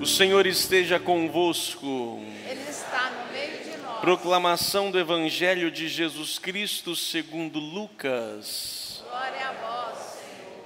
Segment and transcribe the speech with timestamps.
[0.00, 2.22] O Senhor esteja convosco.
[2.48, 4.00] Ele está no meio de nós.
[4.00, 9.02] Proclamação do Evangelho de Jesus Cristo segundo Lucas.
[9.04, 10.64] Glória a vós, Senhor.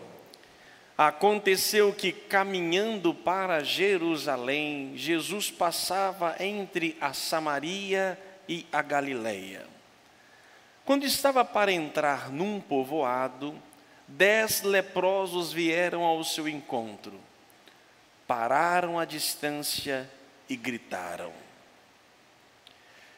[0.99, 9.65] Aconteceu que, caminhando para Jerusalém, Jesus passava entre a Samaria e a Galileia.
[10.85, 13.55] Quando estava para entrar num povoado,
[14.07, 17.19] dez leprosos vieram ao seu encontro
[18.33, 20.11] pararam à distância
[20.49, 21.35] e gritaram: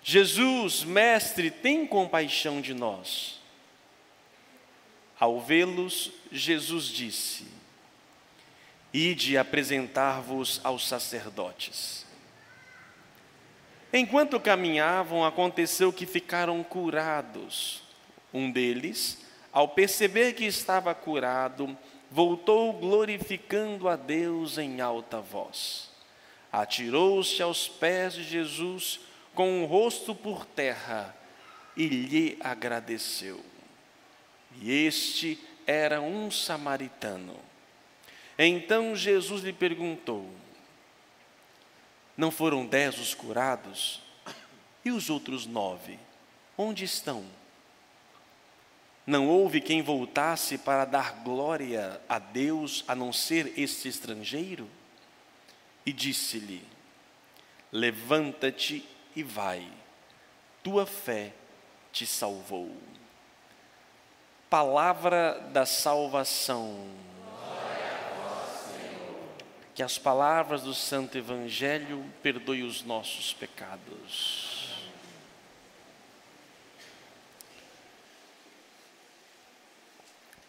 [0.02, 3.40] Jesus, mestre, tem compaixão de nós.
[5.16, 7.46] Ao vê-los, Jesus disse:
[8.92, 12.04] Ide apresentar-vos aos sacerdotes.
[13.92, 17.84] Enquanto caminhavam, aconteceu que ficaram curados.
[18.32, 21.78] Um deles, ao perceber que estava curado,
[22.14, 25.90] voltou glorificando a Deus em alta voz.
[26.52, 29.00] Atirou-se aos pés de Jesus
[29.34, 31.12] com o rosto por terra
[31.76, 33.44] e lhe agradeceu.
[34.60, 37.36] E este era um samaritano.
[38.38, 40.30] Então Jesus lhe perguntou:
[42.16, 44.00] Não foram dez os curados?
[44.84, 45.98] E os outros nove?
[46.56, 47.24] Onde estão?
[49.06, 54.68] Não houve quem voltasse para dar glória a Deus a não ser este estrangeiro?
[55.84, 56.66] E disse-lhe:
[57.70, 59.66] Levanta-te e vai,
[60.62, 61.34] tua fé
[61.92, 62.74] te salvou.
[64.48, 66.88] Palavra da salvação.
[69.74, 74.53] Que as palavras do Santo Evangelho perdoem os nossos pecados.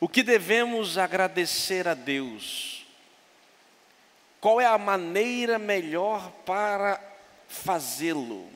[0.05, 2.85] O que devemos agradecer a Deus?
[4.39, 7.01] Qual é a maneira melhor para
[7.47, 8.47] fazê-lo?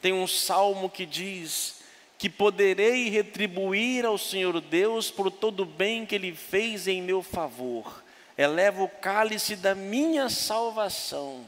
[0.00, 1.82] Tem um salmo que diz
[2.16, 7.20] que poderei retribuir ao Senhor Deus por todo o bem que Ele fez em meu
[7.20, 8.04] favor.
[8.38, 11.44] Eleva o cálice da minha salvação.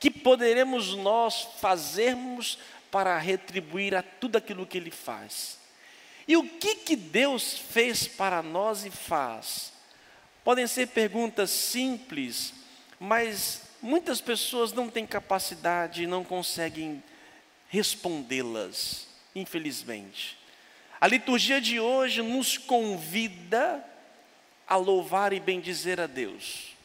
[0.00, 2.58] Que poderemos nós fazermos
[2.90, 5.60] para retribuir a tudo aquilo que Ele faz?
[6.26, 9.72] E o que, que Deus fez para nós e faz?
[10.44, 12.52] Podem ser perguntas simples,
[12.98, 17.02] mas muitas pessoas não têm capacidade e não conseguem
[17.68, 20.38] respondê-las, infelizmente.
[21.00, 23.84] A liturgia de hoje nos convida
[24.68, 26.76] a louvar e bendizer a Deus.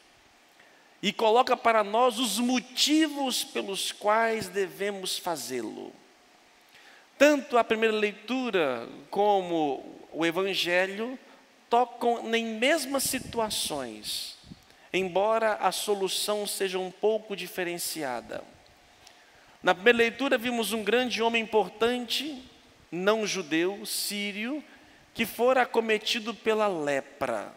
[1.00, 5.92] E coloca para nós os motivos pelos quais devemos fazê-lo.
[7.18, 11.18] Tanto a primeira leitura como o Evangelho
[11.68, 14.38] tocam em mesmas situações,
[14.92, 18.44] embora a solução seja um pouco diferenciada.
[19.60, 22.40] Na primeira leitura, vimos um grande homem importante,
[22.90, 24.62] não judeu, sírio,
[25.12, 27.52] que fora acometido pela lepra.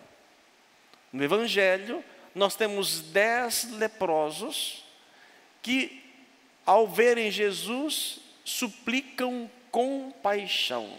[1.13, 4.83] No Evangelho, nós temos dez leprosos
[5.61, 6.03] que,
[6.65, 8.19] ao verem Jesus,
[8.51, 10.89] suplicam compaixão.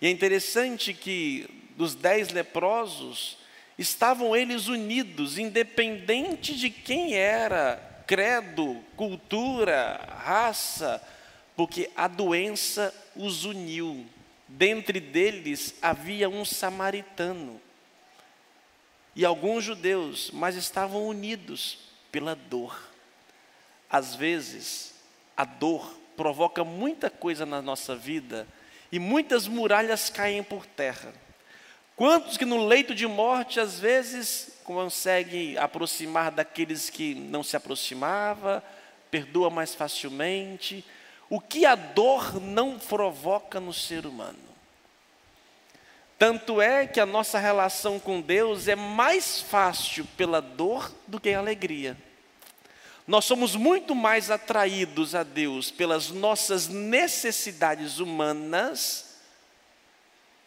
[0.00, 3.38] E é interessante que dos dez leprosos,
[3.76, 11.02] estavam eles unidos, independente de quem era, credo, cultura, raça,
[11.56, 14.06] porque a doença os uniu.
[14.46, 17.60] Dentre deles havia um samaritano
[19.16, 21.78] e alguns judeus, mas estavam unidos
[22.12, 22.90] pela dor.
[23.90, 24.93] Às vezes,
[25.36, 28.46] a dor provoca muita coisa na nossa vida
[28.90, 31.12] e muitas muralhas caem por terra.
[31.96, 38.62] Quantos que no leito de morte às vezes conseguem aproximar daqueles que não se aproximava,
[39.10, 40.84] perdoa mais facilmente?
[41.30, 44.38] O que a dor não provoca no ser humano?
[46.18, 51.30] Tanto é que a nossa relação com Deus é mais fácil pela dor do que
[51.30, 51.96] a alegria.
[53.06, 59.18] Nós somos muito mais atraídos a Deus pelas nossas necessidades humanas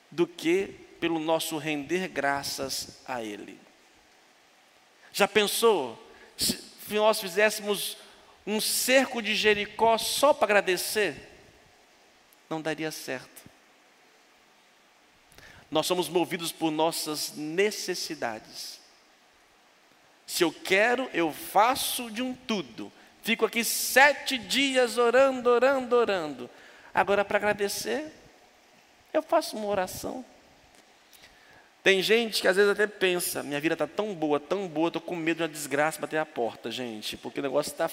[0.09, 3.59] do que pelo nosso render graças a Ele.
[5.13, 6.01] Já pensou
[6.35, 7.97] se nós fizéssemos
[8.45, 11.29] um cerco de Jericó só para agradecer?
[12.49, 13.47] Não daria certo.
[15.69, 18.76] Nós somos movidos por nossas necessidades.
[20.27, 22.91] Se eu quero, eu faço de um tudo.
[23.23, 26.49] Fico aqui sete dias orando, orando, orando.
[26.93, 28.11] Agora, para agradecer,
[29.13, 30.23] eu faço uma oração.
[31.81, 35.01] Tem gente que às vezes até pensa, minha vida está tão boa, tão boa, estou
[35.01, 37.89] com medo de uma desgraça bater a porta, gente, porque o negócio está.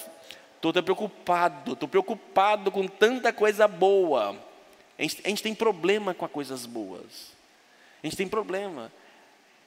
[0.55, 4.37] Estou preocupado, estou preocupado com tanta coisa boa.
[4.97, 7.31] A gente, a gente tem problema com as coisas boas.
[8.03, 8.91] A gente tem problema.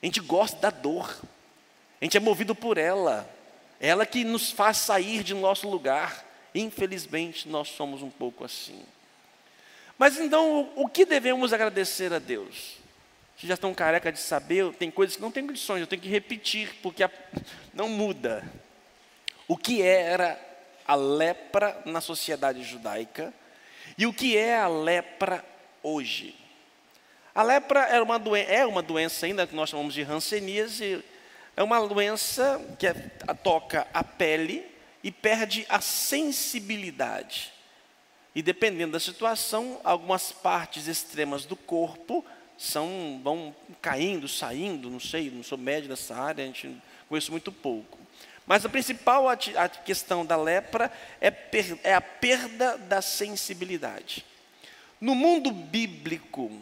[0.03, 1.19] A gente gosta da dor.
[2.01, 3.29] A gente é movido por ela.
[3.81, 6.25] Ela que nos faz sair de nosso lugar.
[6.55, 8.83] Infelizmente, nós somos um pouco assim.
[9.99, 12.79] Mas então, o que devemos agradecer a Deus?
[13.37, 16.09] Vocês já estão careca de saber, tem coisas que não tem condições, eu tenho que
[16.09, 17.11] repetir, porque a,
[17.73, 18.45] não muda.
[19.47, 20.37] O que era
[20.87, 23.33] a lepra na sociedade judaica
[23.97, 25.45] e o que é a lepra
[25.83, 26.35] hoje?
[27.35, 31.05] A lepra era uma é uma doença ainda que nós chamamos de hanseníase,
[31.59, 32.93] é uma doença que é,
[33.43, 34.65] toca a pele
[35.03, 37.53] e perde a sensibilidade.
[38.33, 42.25] E dependendo da situação, algumas partes extremas do corpo
[42.57, 43.53] são, vão
[43.83, 47.99] caindo, saindo, não sei, não sou médico dessa área, a gente conhece muito pouco.
[48.47, 49.37] Mas a principal a
[49.69, 51.33] questão da lepra é,
[51.83, 54.25] é a perda da sensibilidade.
[55.01, 56.53] No mundo bíblico,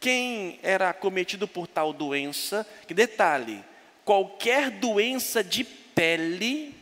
[0.00, 3.62] quem era acometido por tal doença, que detalhe,
[4.04, 6.74] qualquer doença de pele,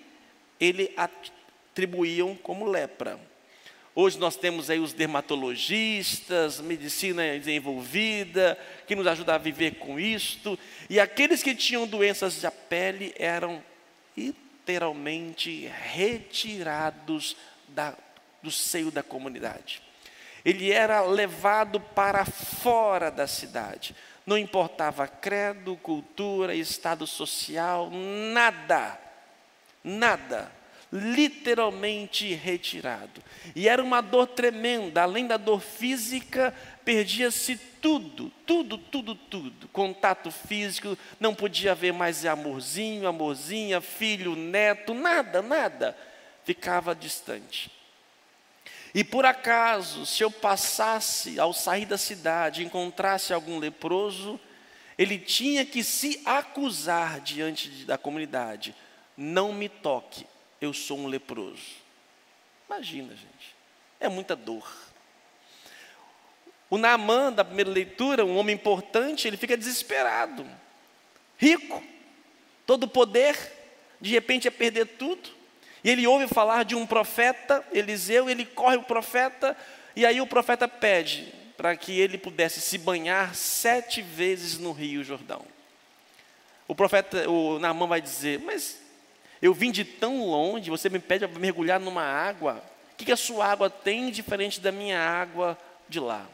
[0.59, 3.19] ele atribuíam como lepra.
[3.95, 8.57] Hoje nós temos aí os dermatologistas, medicina desenvolvida,
[8.87, 10.59] que nos ajuda a viver com isto.
[10.89, 13.63] E aqueles que tinham doenças da pele eram
[14.17, 17.37] literalmente retirados
[17.69, 17.97] da,
[18.43, 19.83] do seio da comunidade.
[20.45, 23.95] Ele era levado para fora da cidade.
[24.31, 28.97] Não importava credo, cultura, estado social, nada.
[29.83, 30.53] Nada
[30.93, 33.23] literalmente retirado.
[33.57, 36.55] E era uma dor tremenda, além da dor física,
[36.85, 39.69] perdia-se tudo, tudo, tudo, tudo.
[39.69, 45.97] Contato físico, não podia haver mais amorzinho, amorzinha, filho, neto, nada, nada.
[46.45, 47.80] Ficava distante.
[48.95, 54.41] E por acaso, se eu passasse ao sair da cidade, encontrasse algum leproso,
[54.99, 58.75] ele tinha que se acusar diante da comunidade:
[59.17, 60.27] não me toque,
[60.61, 61.81] eu sou um leproso.
[62.69, 63.55] Imagina, gente,
[63.99, 64.69] é muita dor.
[66.69, 70.47] O Naamã, da primeira leitura, um homem importante, ele fica desesperado.
[71.37, 71.83] Rico,
[72.65, 73.37] todo poder,
[74.01, 75.40] de repente ia perder tudo.
[75.83, 79.57] E ele ouve falar de um profeta, Eliseu, ele corre o profeta,
[79.97, 85.05] e aí o profeta pede para que ele pudesse se banhar sete vezes no Rio
[85.05, 85.45] Jordão.
[86.67, 88.79] O profeta, o Naamã vai dizer, mas
[89.43, 92.63] eu vim de tão longe, você me pede para mergulhar numa água.
[92.93, 96.27] O que, que a sua água tem diferente da minha água de lá?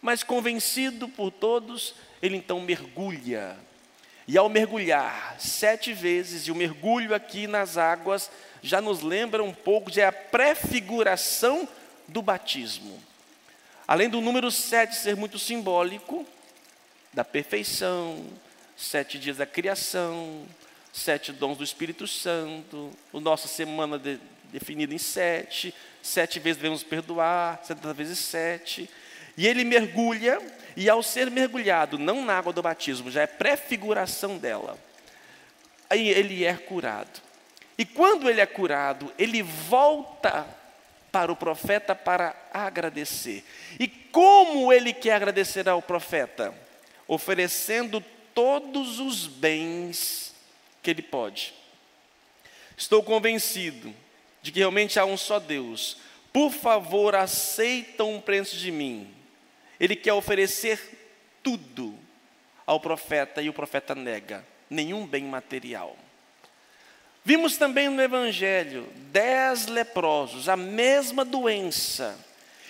[0.00, 3.56] Mas convencido por todos, ele então mergulha.
[4.28, 8.30] E ao mergulhar sete vezes, e o mergulho aqui nas águas
[8.64, 11.68] já nos lembra um pouco de a prefiguração
[12.08, 12.98] do batismo.
[13.86, 16.26] Além do número sete ser muito simbólico,
[17.12, 18.24] da perfeição,
[18.76, 20.46] sete dias da criação,
[20.92, 24.18] sete dons do Espírito Santo, a nossa semana de,
[24.50, 28.88] definida em sete, sete vezes devemos perdoar, setenta vezes sete.
[29.36, 30.40] E ele mergulha,
[30.76, 34.78] e ao ser mergulhado, não na água do batismo, já é prefiguração dela,
[35.90, 37.23] aí ele é curado.
[37.76, 40.46] E quando ele é curado, ele volta
[41.10, 43.44] para o profeta para agradecer.
[43.78, 46.54] E como ele quer agradecer ao profeta?
[47.06, 48.02] Oferecendo
[48.34, 50.34] todos os bens
[50.82, 51.54] que Ele pode.
[52.76, 53.94] Estou convencido
[54.42, 55.96] de que realmente há um só Deus.
[56.32, 59.14] Por favor, aceita um preço de mim.
[59.78, 60.80] Ele quer oferecer
[61.42, 61.96] tudo
[62.66, 65.96] ao profeta e o profeta nega nenhum bem material.
[67.24, 72.18] Vimos também no Evangelho dez leprosos, a mesma doença.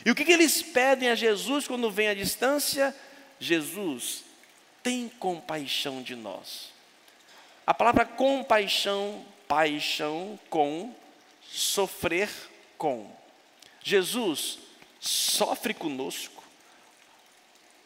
[0.04, 2.94] E o que, que eles pedem a Jesus quando vem à distância?
[3.40, 4.22] Jesus,
[4.82, 6.72] tem compaixão de nós.
[7.66, 10.94] A palavra compaixão, paixão com,
[11.50, 12.28] sofrer
[12.76, 13.10] com.
[13.82, 14.58] Jesus
[15.00, 16.44] sofre conosco,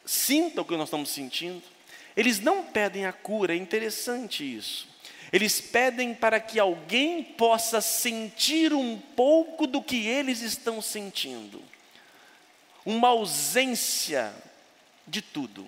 [0.05, 1.63] sinta o que nós estamos sentindo.
[2.17, 4.89] Eles não pedem a cura, é interessante isso.
[5.33, 11.63] Eles pedem para que alguém possa sentir um pouco do que eles estão sentindo.
[12.85, 14.33] Uma ausência
[15.07, 15.67] de tudo.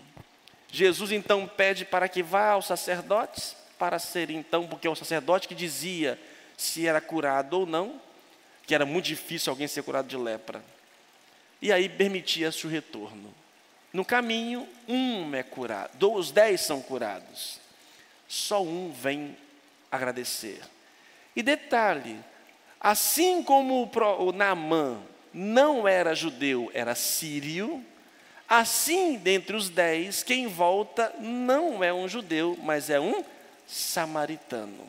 [0.73, 5.49] Jesus então pede para que vá aos sacerdotes, para ser então, porque é o sacerdote
[5.49, 6.19] que dizia
[6.57, 8.01] se era curado ou não,
[8.67, 10.63] que era muito difícil alguém ser curado de lepra.
[11.61, 13.35] E aí permitia-se o retorno.
[13.93, 17.59] No caminho, um é curado, os dez são curados.
[18.29, 19.37] Só um vem
[19.91, 20.61] agradecer.
[21.35, 22.19] E detalhe,
[22.81, 25.01] assim como o Naamã
[25.33, 27.85] não era judeu, era sírio,
[28.49, 33.25] assim dentre os dez, quem volta não é um judeu, mas é um
[33.67, 34.89] samaritano.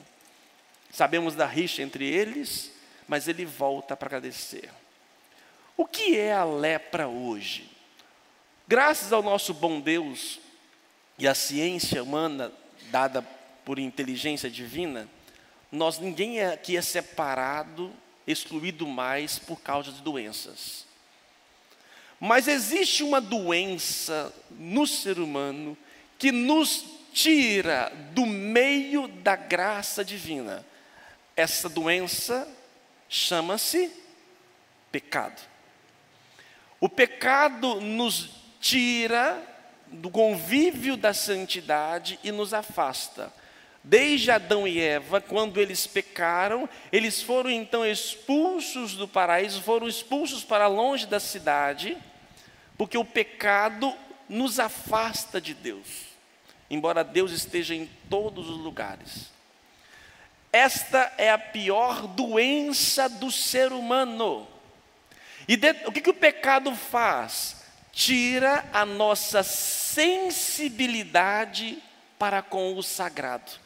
[0.92, 2.72] Sabemos da rixa entre eles,
[3.08, 4.70] mas ele volta para agradecer.
[5.78, 7.70] O que é a lepra hoje?
[8.68, 10.40] Graças ao nosso bom Deus
[11.18, 12.52] e à ciência humana
[12.90, 13.26] dada
[13.72, 15.08] por inteligência divina,
[15.72, 17.90] nós ninguém aqui é separado,
[18.28, 20.86] excluído mais por causa de doenças.
[22.20, 25.78] Mas existe uma doença no ser humano
[26.20, 30.66] que nos tira do meio da graça divina.
[31.34, 32.46] Essa doença
[33.08, 33.90] chama-se
[34.92, 35.42] pecado.
[36.78, 39.42] O pecado nos tira
[39.88, 43.32] do convívio da santidade e nos afasta.
[43.84, 50.44] Desde Adão e Eva, quando eles pecaram, eles foram então expulsos do paraíso, foram expulsos
[50.44, 51.98] para longe da cidade,
[52.78, 53.92] porque o pecado
[54.30, 55.88] nos afasta de Deus,
[56.70, 59.32] embora Deus esteja em todos os lugares.
[60.54, 64.48] Esta é a pior doença do ser humano.
[65.48, 67.64] E de, o que, que o pecado faz?
[67.92, 71.82] Tira a nossa sensibilidade
[72.20, 73.61] para com o sagrado.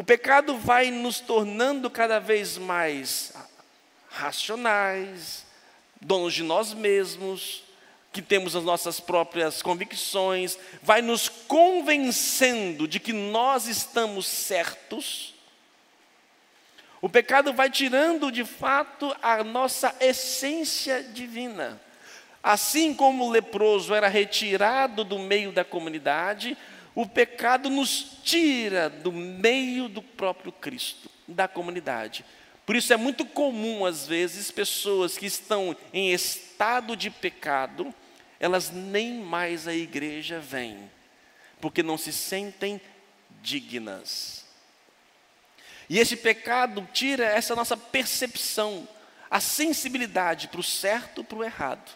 [0.00, 3.34] O pecado vai nos tornando cada vez mais
[4.08, 5.44] racionais,
[6.00, 7.64] donos de nós mesmos,
[8.10, 15.34] que temos as nossas próprias convicções, vai nos convencendo de que nós estamos certos.
[17.02, 21.78] O pecado vai tirando de fato a nossa essência divina.
[22.42, 26.56] Assim como o leproso era retirado do meio da comunidade,
[26.94, 32.24] o pecado nos tira do meio do próprio Cristo, da comunidade.
[32.66, 37.94] Por isso é muito comum, às vezes, pessoas que estão em estado de pecado,
[38.38, 40.90] elas nem mais à igreja vêm,
[41.60, 42.80] porque não se sentem
[43.42, 44.44] dignas.
[45.88, 48.88] E esse pecado tira essa nossa percepção,
[49.30, 51.90] a sensibilidade para o certo e para o errado.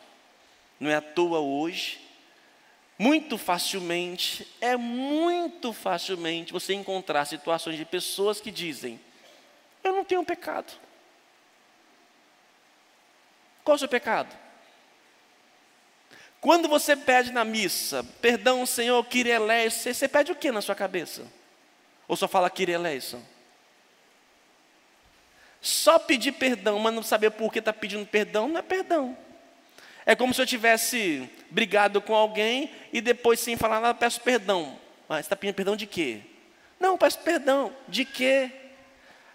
[0.78, 2.03] Não é à toa hoje
[2.98, 9.00] muito facilmente, é muito facilmente você encontrar situações de pessoas que dizem:
[9.82, 10.72] Eu não tenho pecado.
[13.64, 14.36] Qual é o seu pecado?
[16.40, 21.26] Quando você pede na missa, perdão, Senhor, Kyrieleison, você pede o que na sua cabeça?
[22.06, 23.22] Ou só fala Kyrieleison?
[25.62, 29.16] Só pedir perdão, mas não saber por que está pedindo perdão, não é perdão.
[30.06, 34.78] É como se eu tivesse brigado com alguém e depois, sem falar nada, peço perdão.
[35.08, 36.20] Mas ah, está pedindo perdão de quê?
[36.78, 37.74] Não, peço perdão.
[37.88, 38.50] De quê?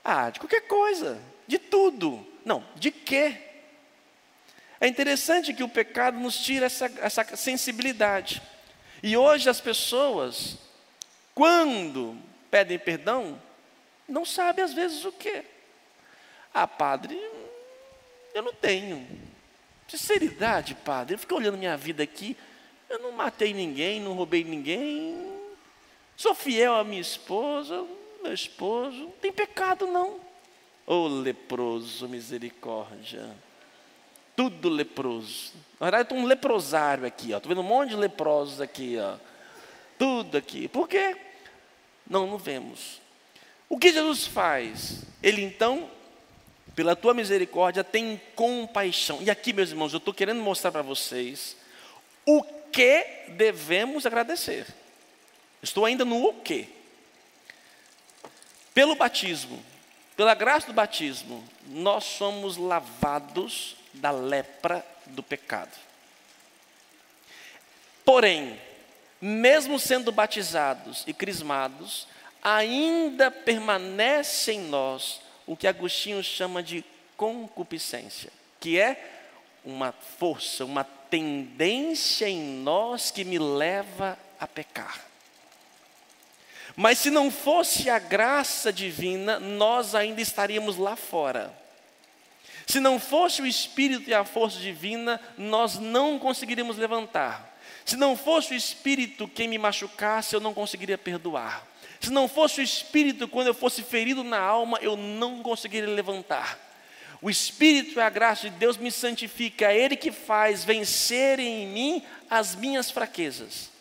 [0.03, 1.19] Ah, de qualquer coisa.
[1.47, 2.25] De tudo.
[2.45, 3.35] Não, de quê?
[4.79, 8.41] É interessante que o pecado nos tira essa, essa sensibilidade.
[9.01, 10.57] E hoje as pessoas,
[11.33, 12.17] quando
[12.49, 13.41] pedem perdão,
[14.07, 15.43] não sabem às vezes o quê.
[16.53, 17.15] Ah, padre,
[18.33, 19.07] eu não tenho.
[19.89, 21.15] Sinceridade, padre.
[21.15, 22.37] Eu fico olhando minha vida aqui.
[22.87, 25.17] Eu não matei ninguém, não roubei ninguém.
[26.15, 27.85] Sou fiel à minha esposa,
[28.21, 28.97] meu esposo.
[28.97, 30.19] Não tem pecado, não.
[30.85, 33.29] Ô oh, leproso, misericórdia.
[34.35, 35.53] Tudo leproso.
[35.79, 37.31] Na verdade, estou um leprosário aqui.
[37.31, 38.95] Estou vendo um monte de leprosos aqui.
[38.99, 39.17] Ó.
[39.97, 40.67] Tudo aqui.
[40.67, 41.17] Por quê?
[42.07, 43.01] Não, não vemos.
[43.67, 45.03] O que Jesus faz?
[45.21, 45.89] Ele então
[46.75, 49.21] pela tua misericórdia, tem compaixão.
[49.21, 51.55] E aqui, meus irmãos, eu estou querendo mostrar para vocês
[52.25, 54.67] o que devemos agradecer.
[55.61, 56.69] Estou ainda no o que.
[58.73, 59.63] Pelo batismo,
[60.15, 65.75] pela graça do batismo, nós somos lavados da lepra do pecado.
[68.05, 68.59] Porém,
[69.21, 72.07] mesmo sendo batizados e crismados,
[72.41, 76.85] ainda permanece em nós o que Agostinho chama de
[77.17, 79.03] concupiscência, que é
[79.65, 85.03] uma força, uma tendência em nós que me leva a pecar.
[86.75, 91.51] Mas se não fosse a graça divina, nós ainda estaríamos lá fora.
[92.67, 97.48] Se não fosse o Espírito e a força divina, nós não conseguiríamos levantar.
[97.89, 101.67] Se não fosse o Espírito quem me machucasse, eu não conseguiria perdoar.
[101.99, 106.59] Se não fosse o Espírito, quando eu fosse ferido na alma, eu não conseguiria levantar.
[107.19, 111.65] O Espírito e a graça de Deus me santifica, é Ele que faz vencer em
[111.65, 113.71] mim as minhas fraquezas.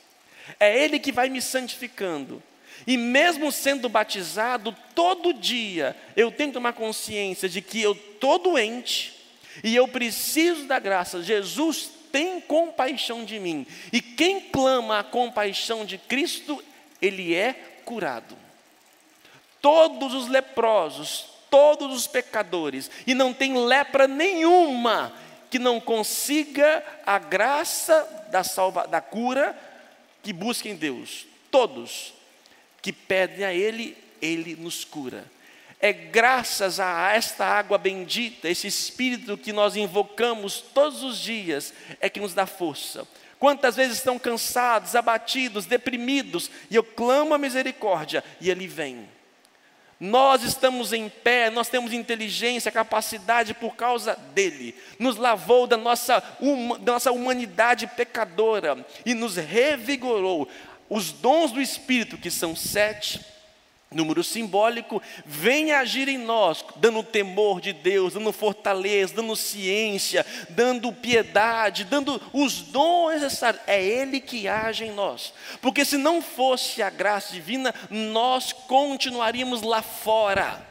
[0.58, 2.42] É Ele que vai me santificando.
[2.86, 8.38] E mesmo sendo batizado, todo dia eu tenho que tomar consciência de que eu estou
[8.38, 9.14] doente
[9.62, 11.22] e eu preciso da graça.
[11.22, 13.66] Jesus tem compaixão de mim.
[13.92, 16.62] E quem clama a compaixão de Cristo,
[17.00, 17.52] ele é
[17.84, 18.36] curado.
[19.60, 25.12] Todos os leprosos, todos os pecadores, e não tem lepra nenhuma
[25.50, 29.58] que não consiga a graça da, salva, da cura
[30.22, 31.26] que busca em Deus.
[31.50, 32.12] Todos
[32.82, 35.24] que pedem a Ele, Ele nos cura.
[35.80, 42.11] É graças a esta água bendita, esse Espírito que nós invocamos todos os dias, é
[42.11, 43.06] que nos dá força.
[43.38, 49.08] Quantas vezes estão cansados, abatidos, deprimidos, e eu clamo a misericórdia, e Ele vem.
[50.00, 54.75] Nós estamos em pé, nós temos inteligência, capacidade por causa dele.
[54.99, 56.20] Nos lavou da nossa,
[56.80, 60.49] da nossa humanidade pecadora e nos revigorou.
[60.88, 63.20] Os dons do Espírito, que são sete,
[63.90, 70.92] número simbólico, vem agir em nós, dando temor de Deus, dando fortaleza, dando ciência, dando
[70.92, 73.62] piedade, dando os dons necessários.
[73.66, 75.33] É Ele que age em nós.
[75.62, 80.67] Porque se não fosse a graça divina, nós continuaríamos lá fora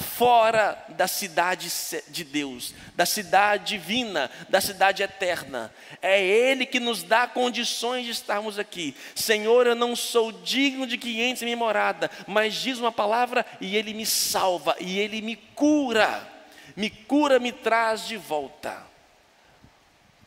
[0.00, 1.70] fora da cidade
[2.08, 5.72] de Deus, da cidade divina, da cidade eterna.
[6.00, 8.94] É Ele que nos dá condições de estarmos aqui.
[9.14, 13.44] Senhor, eu não sou digno de que entre em minha morada, mas diz uma palavra
[13.60, 16.28] e Ele me salva, e Ele me cura.
[16.76, 18.82] Me cura, me traz de volta.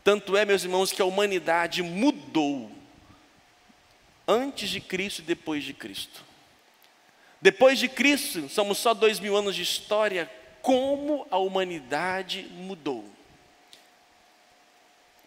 [0.03, 2.69] Tanto é, meus irmãos, que a humanidade mudou
[4.27, 6.23] antes de Cristo e depois de Cristo.
[7.43, 10.31] Depois de Cristo, somos só dois mil anos de história,
[10.61, 13.03] como a humanidade mudou.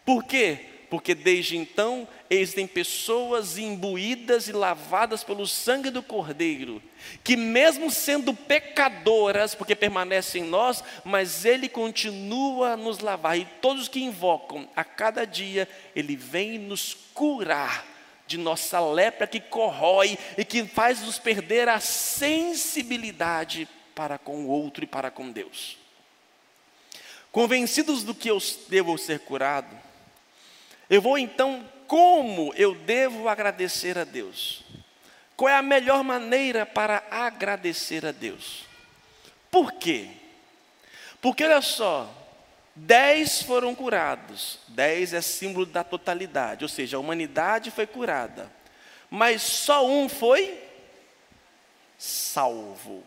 [0.03, 0.65] Por quê?
[0.89, 6.81] Porque desde então existem pessoas imbuídas e lavadas pelo sangue do Cordeiro,
[7.23, 13.45] que mesmo sendo pecadoras, porque permanecem em nós, mas Ele continua a nos lavar, e
[13.61, 17.96] todos que invocam a cada dia, Ele vem nos curar
[18.27, 24.47] de nossa lepra que corrói e que faz nos perder a sensibilidade para com o
[24.47, 25.77] outro e para com Deus.
[27.31, 28.37] Convencidos do que eu
[28.67, 29.75] devo ser curado,
[30.89, 34.63] eu vou então, como eu devo agradecer a Deus?
[35.35, 38.63] Qual é a melhor maneira para agradecer a Deus?
[39.51, 40.09] Por quê?
[41.21, 42.09] Porque olha só,
[42.79, 44.59] Dez foram curados.
[44.67, 48.51] Dez é símbolo da totalidade, ou seja, a humanidade foi curada.
[49.09, 50.63] Mas só um foi
[51.97, 53.03] salvo.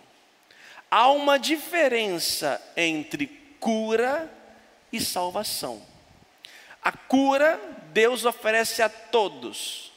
[0.90, 3.28] Há uma diferença entre
[3.61, 4.28] cura
[4.92, 5.80] e salvação.
[6.83, 7.61] A cura
[7.92, 9.92] Deus oferece a todos,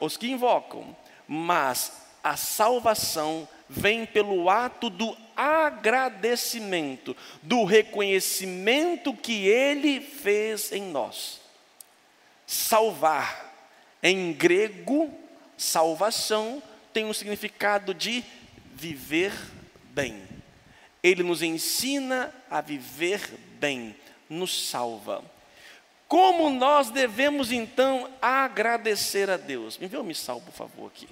[0.00, 0.96] os que invocam,
[1.28, 11.40] mas a salvação vem pelo ato do agradecimento, do reconhecimento que Ele fez em nós.
[12.46, 13.52] Salvar,
[14.02, 15.12] em grego,
[15.56, 18.24] salvação tem um significado de
[18.74, 19.32] viver
[19.92, 20.22] bem.
[21.02, 23.20] Ele nos ensina a viver
[23.58, 23.94] bem,
[24.28, 25.22] nos salva.
[26.06, 29.78] Como nós devemos então agradecer a Deus?
[29.78, 31.08] Me vê o missal, por favor, aqui.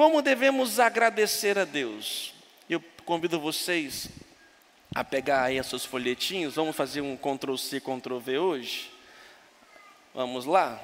[0.00, 2.32] Como devemos agradecer a Deus?
[2.70, 4.08] Eu convido vocês
[4.94, 8.90] a pegar aí seus folhetinhos, vamos fazer um Ctrl C, Ctrl V hoje.
[10.14, 10.80] Vamos lá?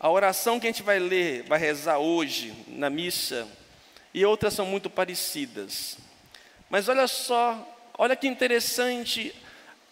[0.00, 3.46] A oração que a gente vai ler, vai rezar hoje na missa,
[4.14, 5.98] e outras são muito parecidas.
[6.70, 9.34] Mas olha só, olha que interessante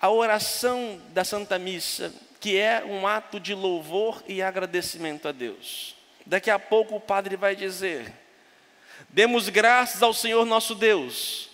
[0.00, 5.94] a oração da Santa Missa, que é um ato de louvor e agradecimento a Deus.
[6.24, 8.10] Daqui a pouco o padre vai dizer:
[9.08, 11.48] Demos graças ao Senhor nosso Deus.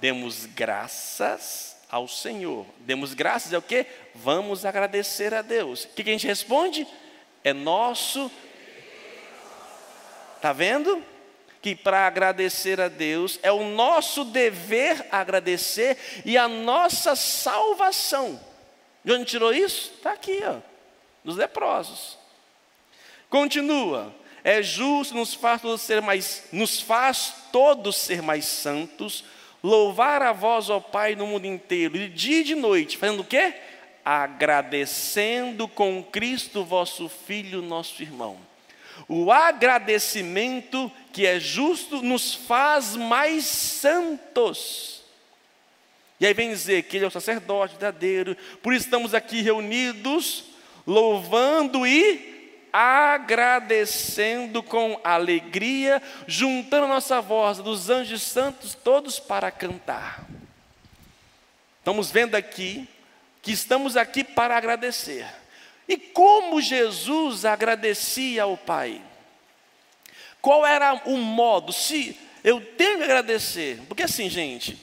[0.00, 2.66] Demos graças ao Senhor.
[2.78, 3.86] Demos graças é o que?
[4.14, 5.84] Vamos agradecer a Deus.
[5.84, 6.86] O que a gente responde?
[7.44, 8.30] É nosso.
[10.36, 11.04] Está vendo?
[11.60, 18.40] Que para agradecer a Deus é o nosso dever agradecer e a nossa salvação.
[19.04, 19.92] De onde tirou isso?
[19.96, 20.56] Está aqui, ó,
[21.24, 22.18] dos leprosos.
[23.30, 24.12] Continua
[24.44, 29.24] é justo, nos faz todos ser mais, nos faz todos ser mais santos,
[29.62, 33.24] louvar a vós, ó Pai, no mundo inteiro, de dia e de noite, fazendo o
[33.24, 33.54] quê?
[34.04, 38.36] Agradecendo com Cristo, vosso Filho, nosso irmão.
[39.08, 45.02] O agradecimento que é justo, nos faz mais santos.
[46.18, 50.44] E aí vem dizer que Ele é o sacerdote verdadeiro, por isso estamos aqui reunidos,
[50.86, 52.32] louvando e
[52.72, 60.24] agradecendo com alegria, juntando a nossa voz dos anjos santos todos para cantar.
[61.78, 62.88] Estamos vendo aqui
[63.42, 65.26] que estamos aqui para agradecer.
[65.88, 69.02] E como Jesus agradecia ao Pai?
[70.40, 71.72] Qual era o modo?
[71.72, 74.80] Se eu tenho que agradecer, porque assim, gente,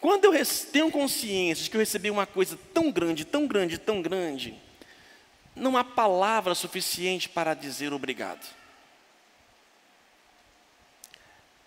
[0.00, 0.32] quando eu
[0.72, 4.54] tenho consciência de que eu recebi uma coisa tão grande, tão grande, tão grande,
[5.54, 8.44] não há palavra suficiente para dizer obrigado.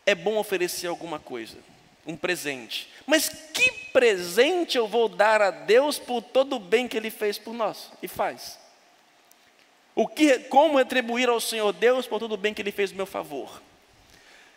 [0.06, 1.58] É bom oferecer alguma coisa,
[2.06, 6.96] um presente, mas que presente eu vou dar a Deus por todo o bem que
[6.96, 8.60] Ele fez por nós e faz?
[9.96, 12.98] O que, como retribuir ao Senhor Deus por todo o bem que Ele fez no
[12.98, 13.62] meu favor?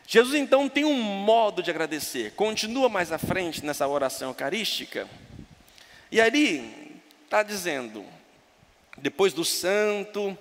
[0.07, 2.33] Jesus então tem um modo de agradecer.
[2.33, 5.09] Continua mais à frente nessa oração eucarística.
[6.11, 8.05] E ali está dizendo,
[9.01, 10.37] depois do santo,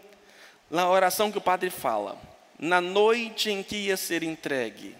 [0.69, 2.19] na oração que o padre fala,
[2.57, 4.95] na noite em que ia ser entregue,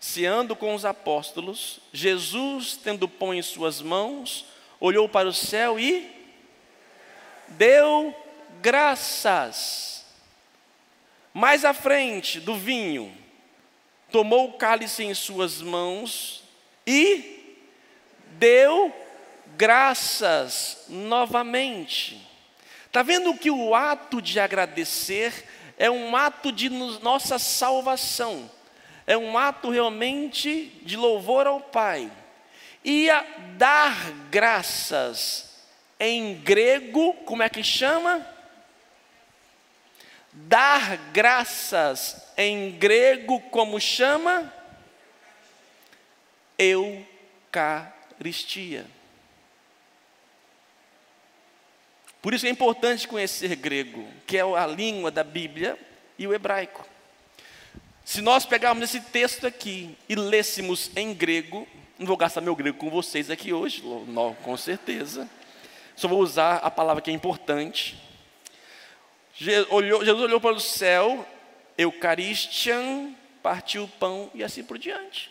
[0.00, 4.46] se ando com os apóstolos, Jesus, tendo pão em suas mãos,
[4.78, 6.08] olhou para o céu e
[7.48, 8.14] deu
[8.60, 10.04] graças.
[11.32, 13.16] Mais à frente do vinho,
[14.10, 16.42] tomou o cálice em suas mãos
[16.86, 17.56] e
[18.38, 18.94] deu
[19.56, 22.27] graças novamente.
[22.88, 25.44] Está vendo que o ato de agradecer
[25.76, 28.50] é um ato de nossa salvação,
[29.06, 32.10] é um ato realmente de louvor ao Pai.
[32.82, 33.24] E a
[33.58, 35.54] dar graças
[36.00, 38.26] em grego, como é que chama?
[40.32, 44.50] Dar graças em grego, como chama?
[46.56, 47.78] Eucaristia.
[52.28, 55.78] Por isso é importante conhecer grego, que é a língua da Bíblia
[56.18, 56.86] e o hebraico.
[58.04, 61.66] Se nós pegarmos esse texto aqui e lêssemos em grego,
[61.98, 65.26] não vou gastar meu grego com vocês aqui hoje, não, com certeza.
[65.96, 67.96] Só vou usar a palavra que é importante.
[69.34, 71.26] Jesus olhou para o céu,
[71.78, 75.30] Eucaristian, partiu o pão e assim por diante.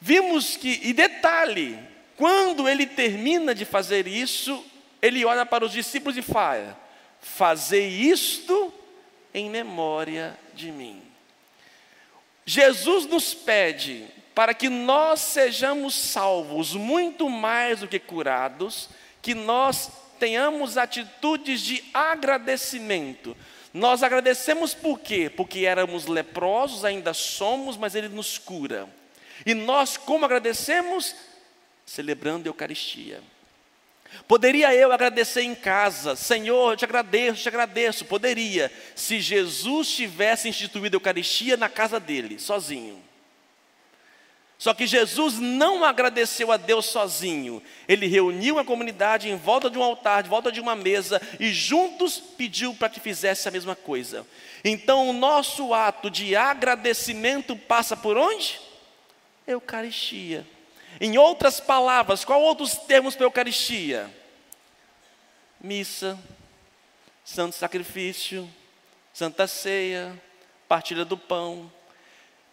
[0.00, 1.78] Vimos que, e detalhe,
[2.16, 4.64] quando ele termina de fazer isso,
[5.00, 6.78] ele olha para os discípulos e fala:
[7.20, 8.72] Fazei isto
[9.32, 11.02] em memória de mim.
[12.44, 18.88] Jesus nos pede para que nós sejamos salvos, muito mais do que curados,
[19.20, 23.36] que nós tenhamos atitudes de agradecimento.
[23.74, 25.28] Nós agradecemos por quê?
[25.28, 28.88] Porque éramos leprosos, ainda somos, mas Ele nos cura.
[29.44, 31.14] E nós, como agradecemos?
[31.84, 33.20] Celebrando a Eucaristia.
[34.26, 38.04] Poderia eu agradecer em casa, Senhor, eu te agradeço, te agradeço.
[38.04, 43.02] Poderia, se Jesus tivesse instituído a Eucaristia na casa dele, sozinho.
[44.58, 47.62] Só que Jesus não agradeceu a Deus sozinho.
[47.86, 51.52] Ele reuniu a comunidade em volta de um altar, de volta de uma mesa, e
[51.52, 54.26] juntos pediu para que fizesse a mesma coisa.
[54.64, 58.58] Então, o nosso ato de agradecimento passa por onde?
[59.46, 60.44] Eucaristia.
[61.00, 64.10] Em outras palavras, qual outros termos para Eucaristia?
[65.60, 66.18] Missa,
[67.24, 68.48] santo sacrifício,
[69.12, 70.20] santa ceia,
[70.66, 71.70] partilha do pão.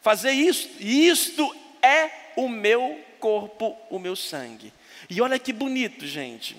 [0.02, 4.72] Fazer isso, isto é o meu corpo, o meu sangue.
[5.10, 6.56] E olha que bonito, gente.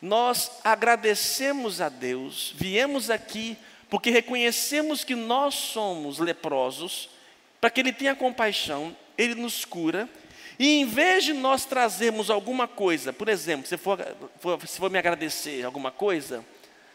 [0.00, 3.56] Nós agradecemos a Deus, viemos aqui
[3.88, 7.08] porque reconhecemos que nós somos leprosos,
[7.60, 10.08] para que Ele tenha compaixão, Ele nos cura,
[10.58, 13.98] e em vez de nós trazermos alguma coisa, por exemplo, se for,
[14.38, 16.44] for, se for me agradecer alguma coisa,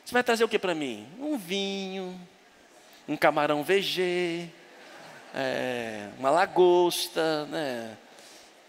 [0.05, 1.07] você vai trazer o que para mim?
[1.19, 2.19] Um vinho,
[3.07, 4.49] um camarão VG,
[5.35, 7.97] é, uma lagosta, né?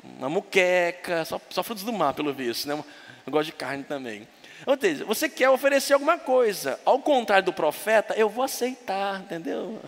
[0.03, 2.67] uma muqueca, só, só, frutos do mar, pelo visto.
[2.67, 2.75] Né?
[2.75, 4.27] Eu gosto de carne também.
[4.67, 6.79] Ou seja, você quer oferecer alguma coisa.
[6.85, 9.81] Ao contrário do profeta, eu vou aceitar, entendeu?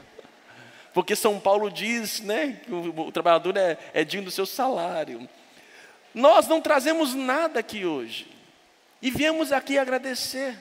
[0.92, 5.28] Porque São Paulo diz né, que o, o trabalhador é, é digno do seu salário.
[6.14, 8.30] Nós não trazemos nada aqui hoje.
[9.00, 10.56] E viemos aqui agradecer.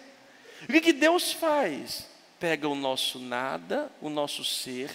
[0.64, 2.08] O que, que Deus faz?
[2.40, 4.90] Pega o nosso nada, o nosso ser,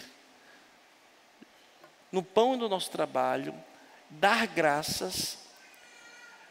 [2.11, 3.55] no pão do nosso trabalho,
[4.11, 5.39] dar graças,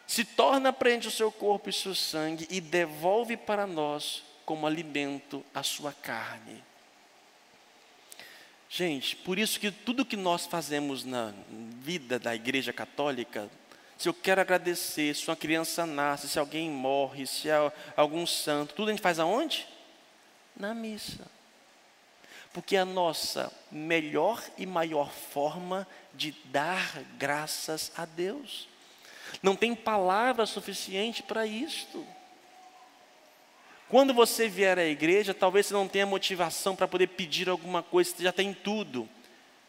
[0.08, 5.44] se torna prende o seu corpo e seu sangue e devolve para nós como alimento
[5.54, 6.64] a sua carne.
[8.70, 11.34] Gente, por isso que tudo que nós fazemos na
[11.82, 13.50] vida da Igreja Católica,
[13.98, 18.74] se eu quero agradecer, se uma criança nasce, se alguém morre, se há algum santo,
[18.74, 19.68] tudo a gente faz aonde?
[20.56, 21.26] Na missa.
[22.52, 28.68] Porque a nossa melhor e maior forma de dar graças a Deus.
[29.42, 32.06] Não tem palavra suficiente para isto.
[33.90, 38.12] Quando você vier à igreja, talvez você não tenha motivação para poder pedir alguma coisa,
[38.12, 39.08] você já tem tudo.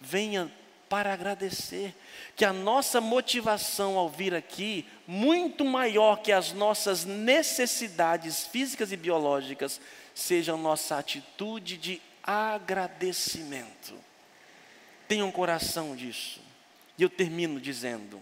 [0.01, 0.51] Venha
[0.89, 1.95] para agradecer.
[2.35, 8.97] Que a nossa motivação ao vir aqui, muito maior que as nossas necessidades físicas e
[8.97, 9.81] biológicas,
[10.15, 13.95] seja a nossa atitude de agradecimento.
[15.07, 16.41] Tenha um coração disso.
[16.99, 18.21] E eu termino dizendo: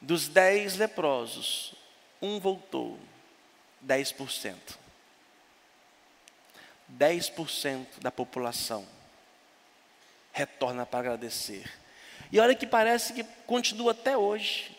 [0.00, 1.74] dos dez leprosos,
[2.20, 2.98] um voltou,
[3.86, 4.54] 10%.
[6.98, 8.86] 10% da população
[10.32, 11.70] retorna para agradecer.
[12.32, 14.74] E olha que parece que continua até hoje.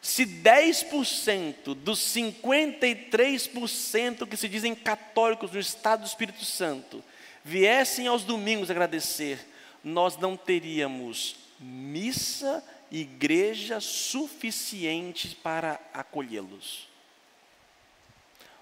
[0.00, 7.02] Se 10% dos 53% que se dizem católicos no estado do Espírito Santo
[7.44, 9.44] viessem aos domingos agradecer,
[9.82, 16.88] nós não teríamos missa, igreja suficiente para acolhê-los.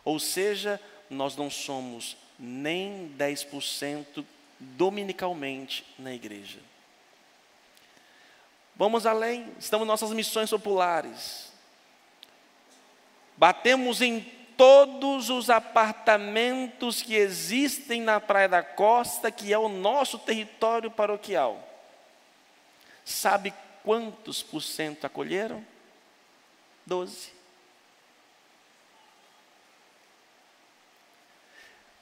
[0.06, 4.24] Ou seja, nós não somos nem 10%
[4.58, 6.60] dominicalmente na igreja.
[8.76, 11.52] Vamos além, estamos nossas missões populares.
[13.36, 14.20] Batemos em
[14.56, 21.68] todos os apartamentos que existem na Praia da Costa, que é o nosso território paroquial.
[23.04, 25.66] Sabe quantos por cento acolheram?
[26.86, 27.35] Doze.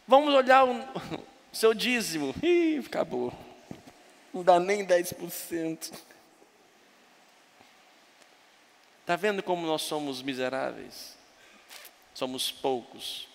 [0.06, 0.84] Vamos olhar o
[1.52, 2.34] seu dízimo.
[2.42, 3.32] Ih, acabou.
[4.32, 5.92] Não dá nem 10%.
[9.00, 11.16] Está vendo como nós somos miseráveis?
[12.14, 13.28] Somos poucos,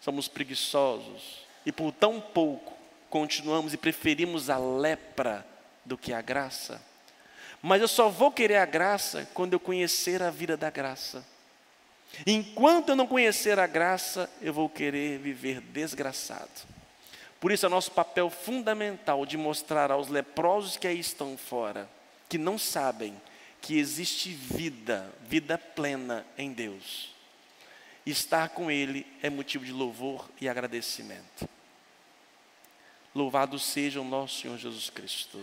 [0.00, 2.76] somos preguiçosos, e por tão pouco
[3.10, 5.46] continuamos e preferimos a lepra
[5.84, 6.82] do que a graça.
[7.62, 11.24] Mas eu só vou querer a graça quando eu conhecer a vida da graça.
[12.26, 16.50] Enquanto eu não conhecer a graça, eu vou querer viver desgraçado.
[17.40, 21.88] Por isso é nosso papel fundamental de mostrar aos leprosos que aí estão fora,
[22.28, 23.20] que não sabem
[23.60, 27.14] que existe vida, vida plena em Deus.
[28.06, 31.48] Estar com Ele é motivo de louvor e agradecimento.
[33.14, 35.38] Louvado seja o nosso Senhor Jesus Cristo.